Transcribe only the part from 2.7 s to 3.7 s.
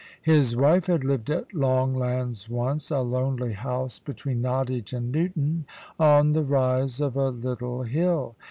a lonely